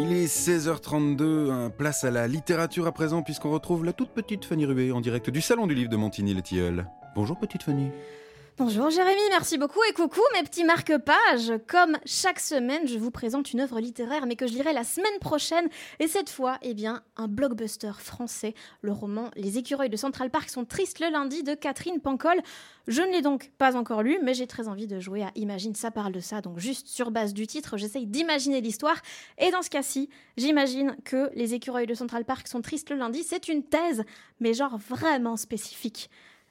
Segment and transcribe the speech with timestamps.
[0.00, 4.44] Il est 16h32, hein, place à la littérature à présent puisqu'on retrouve la toute petite
[4.44, 6.86] Fanny Rubé en direct du Salon du Livre de Montigny-les-Tilleuls.
[7.16, 7.90] Bonjour petite Fanny.
[8.58, 11.52] Bonjour Jérémy, merci beaucoup et coucou mes petits marque-pages.
[11.68, 15.16] Comme chaque semaine, je vous présente une œuvre littéraire mais que je lirai la semaine
[15.20, 15.68] prochaine
[16.00, 20.50] et cette fois, eh bien, un blockbuster français, le roman Les écureuils de Central Park
[20.50, 22.40] sont tristes le lundi de Catherine Pancol.
[22.88, 25.76] Je ne l'ai donc pas encore lu, mais j'ai très envie de jouer à Imagine
[25.76, 29.00] ça parle de ça, donc juste sur base du titre, j'essaye d'imaginer l'histoire
[29.38, 33.22] et dans ce cas-ci, j'imagine que Les écureuils de Central Park sont tristes le lundi,
[33.22, 34.02] c'est une thèse,
[34.40, 36.10] mais genre vraiment spécifique.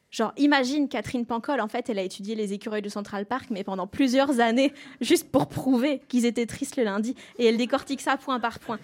[0.09, 3.63] Genre, imagine Catherine Pancol, en fait, elle a étudié les écureuils de Central Park, mais
[3.65, 8.15] pendant plusieurs années, juste pour prouver qu'ils étaient tristes le lundi, et elle décortique ça
[8.15, 8.79] point par point.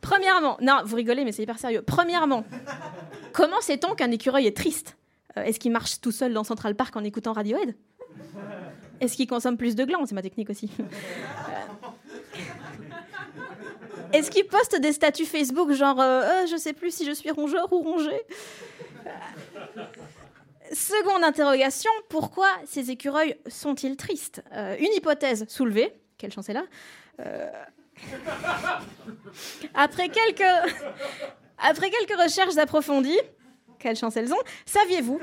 [0.00, 1.82] Premièrement, non, vous rigolez, mais c'est hyper sérieux.
[1.82, 2.44] Premièrement,
[3.32, 4.96] comment sait-on qu'un écureuil est triste
[5.36, 7.74] Euh, Est-ce qu'il marche tout seul dans Central Park en écoutant Radiohead
[9.00, 10.70] Est-ce qu'il consomme plus de glands C'est ma technique aussi.
[10.78, 10.82] Euh,
[14.12, 17.30] Est-ce qu'il poste des statuts Facebook genre euh, Euh, je sais plus si je suis
[17.30, 18.12] rongeur ou rongé
[20.72, 24.42] Seconde interrogation, pourquoi ces écureuils sont-ils tristes?
[24.52, 26.64] Euh, Une hypothèse soulevée, quelle chance est là
[27.20, 27.48] Euh,
[29.74, 30.42] après, quelques...
[31.58, 33.18] après quelques recherches approfondies,
[33.78, 35.20] quelle chance elles ont, saviez-vous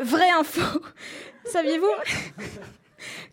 [0.00, 0.80] Vraie info,
[1.44, 1.92] saviez-vous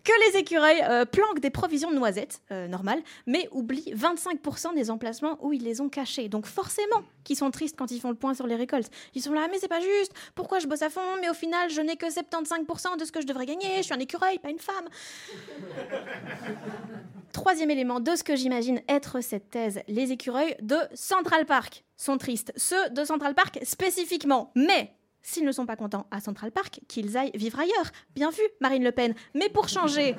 [0.08, 4.90] que les écureuils euh, planquent des provisions de noisettes, euh, normal, mais oublient 25% des
[4.90, 6.30] emplacements où ils les ont cachés.
[6.30, 8.90] Donc forcément qu'ils sont tristes quand ils font le point sur les récoltes.
[9.14, 11.68] Ils sont là, mais c'est pas juste, pourquoi je bosse à fond, mais au final
[11.68, 14.48] je n'ai que 75% de ce que je devrais gagner, je suis un écureuil, pas
[14.48, 14.88] une femme.
[17.34, 22.16] Troisième élément de ce que j'imagine être cette thèse, les écureuils de Central Park sont
[22.16, 22.52] tristes.
[22.56, 24.94] Ceux de Central Park spécifiquement, mais
[25.30, 27.90] S'ils ne sont pas contents à Central Park, qu'ils aillent vivre ailleurs.
[28.14, 29.14] Bien vu, Marine Le Pen.
[29.34, 30.16] Mais pour changer,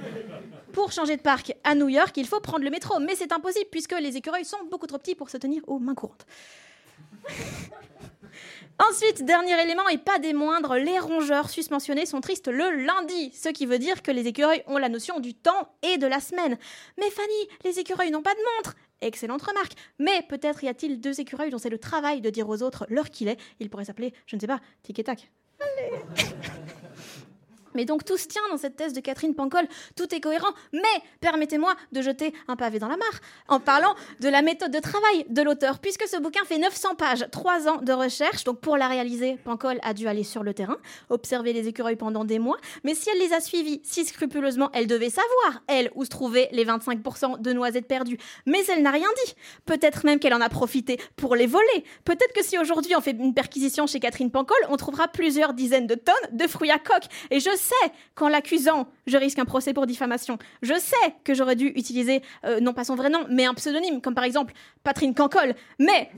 [0.71, 2.99] pour changer de parc à New York, il faut prendre le métro.
[2.99, 5.95] Mais c'est impossible puisque les écureuils sont beaucoup trop petits pour se tenir aux mains
[5.95, 6.27] courantes.
[8.87, 13.49] Ensuite, dernier élément et pas des moindres, les rongeurs susmentionnés sont tristes le lundi, ce
[13.49, 16.55] qui veut dire que les écureuils ont la notion du temps et de la semaine.
[16.99, 19.73] Mais Fanny, les écureuils n'ont pas de montre Excellente remarque.
[19.97, 23.09] Mais peut-être y a-t-il deux écureuils dont c'est le travail de dire aux autres l'heure
[23.09, 23.39] qu'il est.
[23.59, 25.31] Ils pourraient s'appeler, je ne sais pas, tic et tac.
[25.59, 26.69] Allez
[27.79, 30.81] Mais donc tout se tient dans cette thèse de Catherine Pancol, tout est cohérent, mais
[31.22, 35.25] permettez-moi de jeter un pavé dans la mare en parlant de la méthode de travail
[35.29, 38.89] de l'auteur, puisque ce bouquin fait 900 pages, 3 ans de recherche, donc pour la
[38.89, 40.75] réaliser, Pancol a dû aller sur le terrain,
[41.09, 44.88] observer les écureuils pendant des mois, mais si elle les a suivis si scrupuleusement, elle
[44.88, 49.07] devait savoir, elle, où se trouvaient les 25% de noisettes perdues, mais elle n'a rien
[49.25, 49.35] dit,
[49.66, 53.12] peut-être même qu'elle en a profité pour les voler, peut-être que si aujourd'hui on fait
[53.12, 57.06] une perquisition chez Catherine Pancol, on trouvera plusieurs dizaines de tonnes de fruits à coque,
[57.31, 60.38] et je sais qu'en l'accusant, je risque un procès pour diffamation.
[60.62, 64.02] Je sais que j'aurais dû utiliser, euh, non pas son vrai nom, mais un pseudonyme,
[64.02, 64.53] comme par exemple
[64.84, 65.56] Patrine Cancol.
[65.80, 66.09] Mais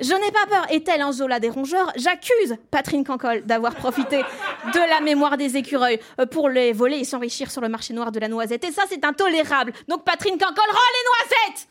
[0.00, 0.66] je n'ai pas peur.
[0.70, 5.56] Et tel un Zola des rongeurs, j'accuse Patrine Cancol d'avoir profité de la mémoire des
[5.56, 8.64] écureuils euh, pour les voler et s'enrichir sur le marché noir de la noisette.
[8.64, 9.72] Et ça, c'est intolérable.
[9.88, 11.68] Donc Patrine Cancol, rends les noisettes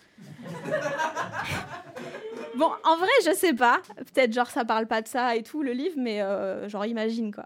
[2.55, 3.81] Bon, en vrai, je sais pas.
[3.95, 7.33] Peut-être genre ça parle pas de ça et tout, le livre, mais euh, genre imagine
[7.33, 7.45] quoi.